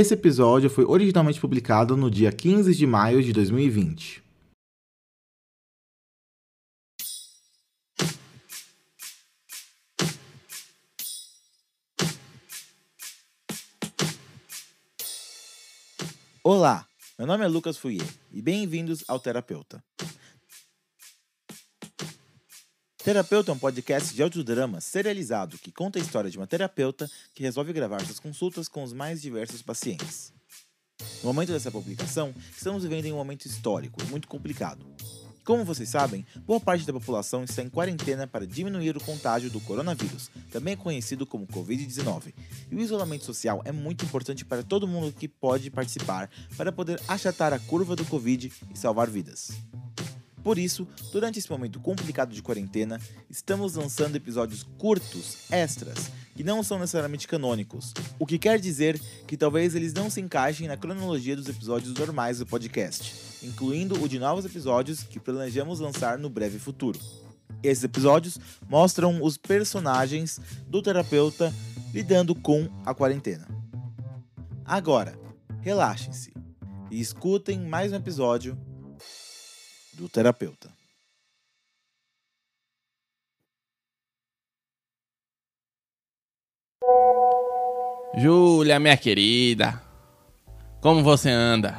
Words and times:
Esse 0.00 0.14
episódio 0.14 0.70
foi 0.70 0.84
originalmente 0.84 1.40
publicado 1.40 1.96
no 1.96 2.08
dia 2.08 2.30
15 2.30 2.72
de 2.72 2.86
maio 2.86 3.20
de 3.20 3.32
2020. 3.32 4.22
Olá, 16.44 16.86
meu 17.18 17.26
nome 17.26 17.44
é 17.44 17.48
Lucas 17.48 17.76
Fouier 17.76 18.06
e 18.30 18.40
bem-vindos 18.40 19.02
ao 19.08 19.18
Terapeuta. 19.18 19.82
Terapeuta 23.08 23.50
é 23.50 23.54
um 23.54 23.58
podcast 23.58 24.14
de 24.14 24.22
audiodrama 24.22 24.82
serializado 24.82 25.56
que 25.56 25.72
conta 25.72 25.98
a 25.98 26.02
história 26.02 26.30
de 26.30 26.36
uma 26.36 26.46
terapeuta 26.46 27.10
que 27.34 27.42
resolve 27.42 27.72
gravar 27.72 28.04
suas 28.04 28.20
consultas 28.20 28.68
com 28.68 28.82
os 28.82 28.92
mais 28.92 29.22
diversos 29.22 29.62
pacientes. 29.62 30.30
No 31.22 31.32
momento 31.32 31.50
dessa 31.50 31.70
publicação, 31.70 32.34
estamos 32.54 32.82
vivendo 32.82 33.06
em 33.06 33.12
um 33.14 33.16
momento 33.16 33.46
histórico 33.46 34.02
e 34.02 34.10
muito 34.10 34.28
complicado. 34.28 34.84
Como 35.42 35.64
vocês 35.64 35.88
sabem, 35.88 36.26
boa 36.46 36.60
parte 36.60 36.84
da 36.84 36.92
população 36.92 37.44
está 37.44 37.62
em 37.62 37.70
quarentena 37.70 38.26
para 38.26 38.46
diminuir 38.46 38.94
o 38.94 39.02
contágio 39.02 39.48
do 39.48 39.58
coronavírus, 39.62 40.30
também 40.52 40.76
conhecido 40.76 41.24
como 41.24 41.46
Covid-19. 41.46 42.34
E 42.70 42.76
o 42.76 42.80
isolamento 42.80 43.24
social 43.24 43.62
é 43.64 43.72
muito 43.72 44.04
importante 44.04 44.44
para 44.44 44.62
todo 44.62 44.86
mundo 44.86 45.14
que 45.14 45.26
pode 45.26 45.70
participar 45.70 46.28
para 46.58 46.70
poder 46.70 47.00
achatar 47.08 47.54
a 47.54 47.58
curva 47.58 47.96
do 47.96 48.04
Covid 48.04 48.52
e 48.70 48.78
salvar 48.78 49.08
vidas. 49.08 49.52
Por 50.42 50.58
isso, 50.58 50.86
durante 51.12 51.38
esse 51.38 51.50
momento 51.50 51.80
complicado 51.80 52.32
de 52.32 52.42
quarentena, 52.42 53.00
estamos 53.28 53.74
lançando 53.74 54.16
episódios 54.16 54.64
curtos, 54.78 55.50
extras, 55.50 56.10
que 56.34 56.44
não 56.44 56.62
são 56.62 56.78
necessariamente 56.78 57.26
canônicos, 57.26 57.92
o 58.18 58.24
que 58.24 58.38
quer 58.38 58.60
dizer 58.60 59.00
que 59.26 59.36
talvez 59.36 59.74
eles 59.74 59.92
não 59.92 60.08
se 60.08 60.20
encaixem 60.20 60.68
na 60.68 60.76
cronologia 60.76 61.34
dos 61.34 61.48
episódios 61.48 61.92
normais 61.94 62.38
do 62.38 62.46
podcast, 62.46 63.12
incluindo 63.42 64.00
o 64.00 64.08
de 64.08 64.18
novos 64.18 64.44
episódios 64.44 65.02
que 65.02 65.18
planejamos 65.18 65.80
lançar 65.80 66.16
no 66.16 66.30
breve 66.30 66.58
futuro. 66.58 66.98
Esses 67.62 67.82
episódios 67.82 68.38
mostram 68.68 69.20
os 69.22 69.36
personagens 69.36 70.40
do 70.68 70.80
terapeuta 70.80 71.52
lidando 71.92 72.34
com 72.34 72.68
a 72.84 72.94
quarentena. 72.94 73.48
Agora, 74.64 75.18
relaxem-se 75.60 76.32
e 76.90 77.00
escutem 77.00 77.58
mais 77.58 77.92
um 77.92 77.96
episódio 77.96 78.56
do 79.98 80.08
terapeuta. 80.08 80.70
Júlia, 88.16 88.78
minha 88.78 88.96
querida, 88.96 89.82
como 90.80 91.02
você 91.02 91.28
anda? 91.30 91.76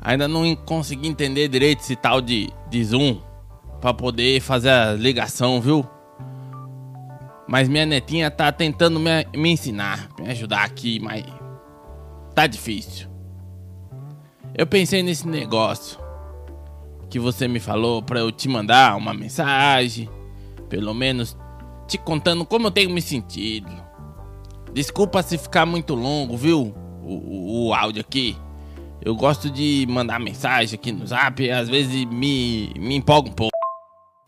Ainda 0.00 0.28
não 0.28 0.54
consegui 0.54 1.08
entender 1.08 1.48
direito 1.48 1.80
esse 1.80 1.96
tal 1.96 2.20
de, 2.20 2.48
de 2.70 2.84
Zoom 2.84 3.20
para 3.80 3.92
poder 3.92 4.40
fazer 4.40 4.70
a 4.70 4.92
ligação, 4.92 5.60
viu? 5.60 5.84
Mas 7.48 7.68
minha 7.68 7.84
netinha 7.86 8.30
tá 8.30 8.50
tentando 8.50 8.98
me, 8.98 9.24
me 9.34 9.50
ensinar, 9.50 10.08
me 10.18 10.28
ajudar 10.30 10.64
aqui, 10.64 10.98
mas 11.00 11.24
tá 12.34 12.46
difícil. 12.46 13.08
Eu 14.56 14.66
pensei 14.66 15.02
nesse 15.02 15.28
negócio 15.28 16.05
que 17.16 17.20
você 17.20 17.48
me 17.48 17.58
falou 17.58 18.02
para 18.02 18.20
eu 18.20 18.30
te 18.30 18.46
mandar 18.46 18.94
uma 18.94 19.14
mensagem, 19.14 20.06
pelo 20.68 20.92
menos 20.92 21.34
te 21.88 21.96
contando 21.96 22.44
como 22.44 22.66
eu 22.66 22.70
tenho 22.70 22.90
me 22.90 23.00
sentido. 23.00 23.72
Desculpa 24.74 25.22
se 25.22 25.38
ficar 25.38 25.64
muito 25.64 25.94
longo, 25.94 26.36
viu? 26.36 26.74
O, 27.02 27.14
o, 27.14 27.68
o 27.68 27.74
áudio 27.74 28.02
aqui. 28.02 28.36
Eu 29.00 29.16
gosto 29.16 29.48
de 29.48 29.86
mandar 29.88 30.20
mensagem 30.20 30.78
aqui 30.78 30.92
no 30.92 31.06
zap 31.06 31.50
às 31.50 31.70
vezes 31.70 32.04
me, 32.04 32.70
me 32.76 32.96
empolga 32.96 33.30
um 33.30 33.32
pouco. 33.32 33.56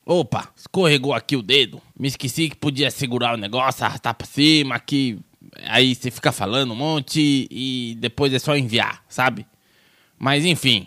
Opa, 0.06 0.48
escorregou 0.57 1.13
aqui 1.13 1.36
o 1.36 1.42
dedo. 1.42 1.83
Me 1.95 2.08
esqueci 2.08 2.48
que 2.48 2.57
podia 2.57 2.90
segurar 2.90 3.34
o 3.34 3.36
negócio, 3.36 3.84
arrastar 3.84 4.14
pra 4.14 4.27
cima, 4.27 4.77
aqui. 4.77 5.18
Aí 5.67 5.95
você 5.95 6.11
fica 6.11 6.33
falando 6.33 6.73
um 6.73 6.77
monte 6.77 7.46
e 7.51 7.98
depois 8.01 8.33
é 8.33 8.39
só 8.39 8.57
enviar, 8.57 9.05
sabe? 9.11 9.46
Mas 10.18 10.46
enfim, 10.46 10.86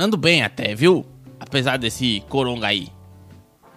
ando 0.00 0.16
bem 0.16 0.42
até, 0.42 0.74
viu? 0.74 1.04
Apesar 1.38 1.76
desse 1.76 2.24
coronga 2.28 2.68
aí. 2.68 2.88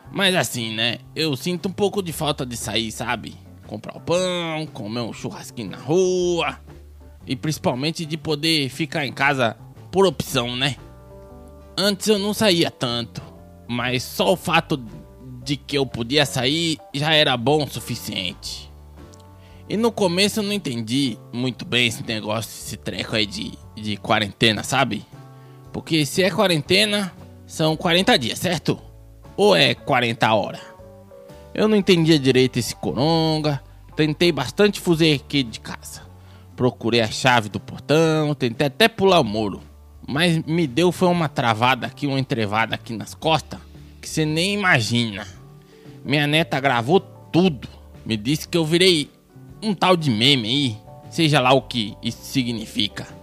Mas 0.09 0.33
assim, 0.35 0.73
né? 0.73 0.99
Eu 1.13 1.35
sinto 1.35 1.67
um 1.67 1.71
pouco 1.71 2.01
de 2.01 2.13
falta 2.13 2.45
de 2.45 2.55
sair, 2.55 2.91
sabe? 2.91 3.35
Comprar 3.67 3.97
o 3.97 3.99
pão, 3.99 4.65
comer 4.71 5.01
um 5.01 5.11
churrasquinho 5.11 5.71
na 5.71 5.77
rua. 5.77 6.59
E 7.27 7.35
principalmente 7.35 8.05
de 8.05 8.15
poder 8.15 8.69
ficar 8.69 9.05
em 9.05 9.11
casa 9.11 9.57
por 9.91 10.05
opção, 10.05 10.55
né? 10.55 10.77
Antes 11.77 12.07
eu 12.07 12.17
não 12.17 12.33
saía 12.33 12.71
tanto. 12.71 13.21
Mas 13.67 14.03
só 14.03 14.31
o 14.31 14.37
fato 14.37 14.77
de 15.43 15.57
que 15.57 15.77
eu 15.77 15.85
podia 15.85 16.25
sair 16.25 16.77
já 16.93 17.13
era 17.13 17.35
bom 17.35 17.63
o 17.63 17.69
suficiente. 17.69 18.71
E 19.67 19.75
no 19.75 19.91
começo 19.91 20.39
eu 20.39 20.43
não 20.43 20.53
entendi 20.53 21.17
muito 21.33 21.65
bem 21.65 21.87
esse 21.87 22.03
negócio, 22.03 22.49
esse 22.49 22.77
treco 22.77 23.15
aí 23.15 23.25
de, 23.25 23.53
de 23.75 23.97
quarentena, 23.97 24.63
sabe? 24.63 25.05
Porque 25.73 26.05
se 26.05 26.21
é 26.21 26.29
quarentena, 26.29 27.11
são 27.47 27.75
40 27.75 28.17
dias, 28.17 28.37
certo? 28.37 28.79
Ou 29.35 29.55
é 29.55 29.73
40 29.73 30.31
horas? 30.33 30.61
Eu 31.53 31.67
não 31.67 31.75
entendia 31.75 32.19
direito 32.19 32.57
esse 32.57 32.75
coronga. 32.75 33.61
Tentei 33.95 34.31
bastante 34.31 34.79
fugir 34.79 35.15
aqui 35.15 35.41
de 35.43 35.59
casa. 35.59 36.03
Procurei 36.55 37.01
a 37.01 37.07
chave 37.07 37.49
do 37.49 37.59
portão, 37.59 38.35
tentei 38.35 38.67
até 38.67 38.87
pular 38.87 39.19
o 39.19 39.23
muro. 39.23 39.61
Mas 40.07 40.43
me 40.45 40.67
deu 40.67 40.91
foi 40.91 41.07
uma 41.07 41.27
travada 41.27 41.87
aqui, 41.87 42.05
uma 42.05 42.19
entrevada 42.19 42.75
aqui 42.75 42.95
nas 42.95 43.15
costas, 43.15 43.59
que 43.99 44.07
você 44.07 44.25
nem 44.25 44.53
imagina. 44.53 45.27
Minha 46.05 46.27
neta 46.27 46.59
gravou 46.59 46.99
tudo. 46.99 47.67
Me 48.05 48.15
disse 48.15 48.47
que 48.47 48.57
eu 48.57 48.65
virei 48.65 49.09
um 49.61 49.73
tal 49.73 49.95
de 49.95 50.11
meme 50.11 50.47
aí, 50.47 50.77
seja 51.09 51.39
lá 51.39 51.53
o 51.53 51.61
que 51.61 51.95
isso 52.03 52.23
significa. 52.23 53.22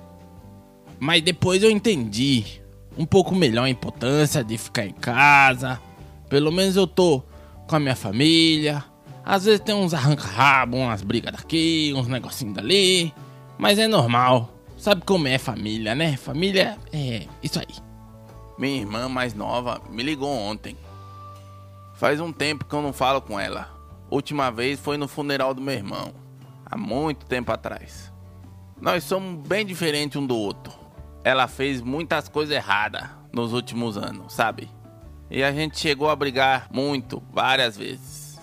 Mas 1.01 1.23
depois 1.23 1.63
eu 1.63 1.71
entendi 1.71 2.61
um 2.97 3.07
pouco 3.07 3.35
melhor 3.35 3.65
a 3.65 3.71
importância 3.71 4.45
de 4.45 4.59
ficar 4.59 4.85
em 4.85 4.93
casa. 4.93 5.81
Pelo 6.29 6.53
menos 6.53 6.77
eu 6.77 6.87
tô 6.87 7.23
com 7.67 7.77
a 7.77 7.81
minha 7.81 7.97
família. 7.97 8.85
Às 9.25 9.47
vezes 9.47 9.61
tem 9.61 9.75
uns 9.75 9.95
arranca-rabo, 9.95 10.77
umas 10.77 11.03
brigas 11.03 11.33
daqui, 11.33 11.95
uns 11.97 12.07
negocinhos 12.07 12.55
dali. 12.55 13.15
Mas 13.57 13.79
é 13.79 13.89
normal. 13.89 14.55
Sabe 14.77 15.03
como 15.07 15.27
é 15.27 15.39
família, 15.39 15.95
né? 15.95 16.19
Família 16.19 16.77
é 16.93 17.27
isso 17.43 17.59
aí. 17.59 17.75
Minha 18.59 18.83
irmã 18.83 19.09
mais 19.09 19.33
nova 19.33 19.81
me 19.89 20.03
ligou 20.03 20.31
ontem. 20.31 20.77
Faz 21.95 22.21
um 22.21 22.31
tempo 22.31 22.67
que 22.67 22.75
eu 22.75 22.83
não 22.83 22.93
falo 22.93 23.23
com 23.23 23.41
ela. 23.41 23.71
Última 24.11 24.51
vez 24.51 24.79
foi 24.79 24.99
no 24.99 25.09
funeral 25.09 25.55
do 25.55 25.63
meu 25.63 25.75
irmão. 25.75 26.13
Há 26.67 26.77
muito 26.77 27.25
tempo 27.25 27.51
atrás. 27.53 28.13
Nós 28.79 29.05
somos 29.05 29.47
bem 29.47 29.65
diferentes 29.65 30.21
um 30.21 30.27
do 30.27 30.37
outro 30.37 30.80
ela 31.23 31.47
fez 31.47 31.81
muitas 31.81 32.29
coisas 32.29 32.55
erradas 32.55 33.05
nos 33.33 33.53
últimos 33.53 33.97
anos, 33.97 34.33
sabe? 34.33 34.71
E 35.31 35.43
a 35.43 35.53
gente 35.53 35.79
chegou 35.79 36.11
a 36.11 36.17
brigar 36.17 36.67
muito, 36.73 37.23
várias 37.33 37.77
vezes. 37.77 38.41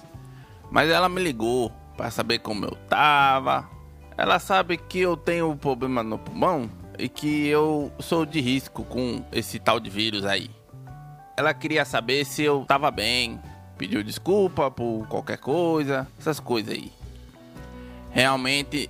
Mas 0.72 0.90
ela 0.90 1.10
me 1.10 1.22
ligou 1.22 1.72
para 1.96 2.12
saber 2.12 2.40
como 2.40 2.66
eu 2.66 2.78
tava. 2.88 3.70
Ela 4.18 4.40
sabe 4.40 4.78
que 4.78 5.00
eu 5.00 5.18
tenho 5.18 5.56
problema 5.56 6.04
no 6.04 6.18
pulmão 6.18 6.70
e 6.98 7.10
que 7.10 7.48
eu 7.48 7.92
sou 8.00 8.26
de 8.26 8.40
risco 8.40 8.84
com 8.84 9.24
esse 9.32 9.60
tal 9.60 9.80
de 9.80 9.90
vírus 9.90 10.26
aí. 10.26 10.50
Ela 11.36 11.54
queria 11.54 11.86
saber 11.86 12.26
se 12.26 12.44
eu 12.44 12.66
tava 12.66 12.90
bem, 12.90 13.40
pediu 13.78 14.02
desculpa 14.04 14.72
por 14.72 15.06
qualquer 15.08 15.38
coisa, 15.38 16.08
essas 16.18 16.40
coisas 16.40 16.74
aí. 16.74 16.92
Realmente, 18.12 18.90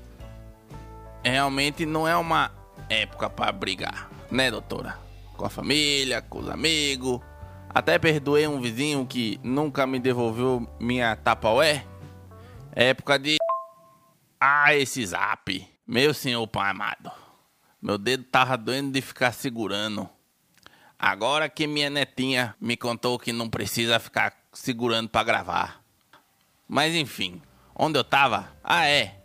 realmente 1.24 1.86
não 1.86 2.08
é 2.08 2.16
uma 2.16 2.52
época 2.90 3.30
para 3.30 3.52
brigar, 3.52 4.10
né, 4.32 4.52
doutora? 4.52 4.98
Com 5.36 5.46
a 5.46 5.50
família, 5.50 6.22
com 6.22 6.40
os 6.40 6.50
amigos. 6.50 7.22
Até 7.70 8.00
perdoei 8.00 8.48
um 8.48 8.60
vizinho 8.60 9.06
que 9.06 9.40
nunca 9.44 9.86
me 9.86 10.00
devolveu 10.00 10.68
minha 10.80 11.16
tapaué. 11.16 11.86
Época 12.74 13.20
de. 13.20 13.38
Ah, 14.40 14.74
esse 14.74 15.06
zap. 15.06 15.68
Meu 15.86 16.14
senhor 16.14 16.46
pai 16.48 16.72
amado. 16.72 17.12
Meu 17.82 17.98
dedo 17.98 18.24
tava 18.24 18.58
doendo 18.58 18.92
de 18.92 19.02
ficar 19.02 19.32
segurando. 19.32 20.10
Agora 20.98 21.48
que 21.48 21.68
minha 21.68 21.90
netinha 21.90 22.56
me 22.60 22.76
contou 22.76 23.20
que 23.20 23.32
não 23.32 23.50
precisa 23.50 24.00
ficar 24.00 24.34
segurando 24.52 25.10
para 25.10 25.24
gravar. 25.24 25.84
Mas 26.68 26.96
enfim, 26.96 27.42
onde 27.76 28.00
eu 28.00 28.04
tava? 28.04 28.52
Ah, 28.64 28.88
é. 28.88 29.16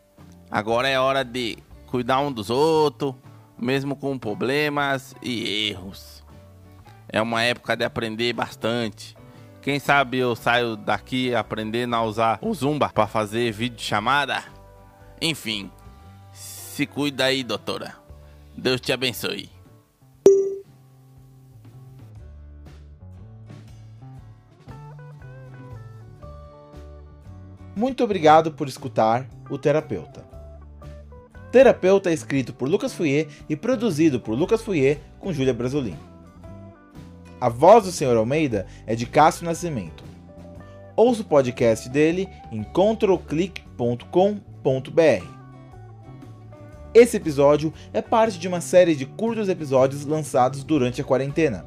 Agora 0.50 0.86
é 0.86 1.00
hora 1.00 1.24
de 1.24 1.56
cuidar 1.86 2.20
um 2.20 2.30
dos 2.30 2.50
outros, 2.50 3.14
mesmo 3.58 3.94
com 3.96 4.18
problemas 4.18 5.14
e 5.22 5.68
erros. 5.70 6.24
É 7.08 7.20
uma 7.20 7.42
época 7.42 7.76
de 7.76 7.84
aprender 7.84 8.32
bastante. 8.32 9.16
Quem 9.60 9.78
sabe 9.78 10.18
eu 10.18 10.34
saio 10.34 10.76
daqui 10.76 11.34
aprendendo 11.34 11.94
a 11.94 12.02
usar 12.02 12.38
o 12.42 12.52
Zumba 12.52 12.88
para 12.88 13.06
fazer 13.06 13.52
vídeo 13.52 13.80
chamada? 13.80 14.42
Enfim, 15.20 15.70
Se 16.32 16.86
cuida 16.86 17.26
aí, 17.26 17.44
doutora. 17.44 17.94
Deus 18.56 18.80
te 18.80 18.92
abençoe. 18.92 19.50
Muito 27.76 28.02
obrigado 28.02 28.52
por 28.52 28.68
escutar 28.68 29.26
o 29.50 29.58
Terapeuta. 29.58 30.24
Terapeuta 31.52 32.08
é 32.08 32.14
escrito 32.14 32.54
por 32.54 32.66
Lucas 32.66 32.94
Fouier 32.94 33.28
e 33.46 33.54
produzido 33.54 34.18
por 34.18 34.34
Lucas 34.34 34.62
Fouier 34.62 34.98
com 35.20 35.34
Júlia 35.34 35.52
Brasolin. 35.52 35.98
A 37.38 37.50
voz 37.50 37.84
do 37.84 37.92
Sr. 37.92 38.16
Almeida 38.16 38.66
é 38.86 38.94
de 38.94 39.04
Cássio 39.04 39.44
Nascimento. 39.44 40.02
Ouça 40.96 41.20
o 41.20 41.26
podcast 41.26 41.90
dele 41.90 42.26
em 42.50 42.62
controlclick.com.br. 42.62 45.26
Esse 46.94 47.16
episódio 47.18 47.72
é 47.92 48.00
parte 48.00 48.38
de 48.38 48.48
uma 48.48 48.62
série 48.62 48.96
de 48.96 49.04
curtos 49.04 49.50
episódios 49.50 50.06
lançados 50.06 50.64
durante 50.64 51.02
a 51.02 51.04
quarentena. 51.04 51.66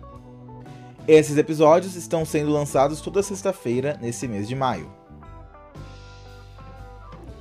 Esses 1.07 1.38
episódios 1.38 1.95
estão 1.95 2.25
sendo 2.25 2.51
lançados 2.51 3.01
toda 3.01 3.21
sexta-feira 3.21 3.99
nesse 4.01 4.27
mês 4.27 4.47
de 4.47 4.55
maio. 4.55 4.91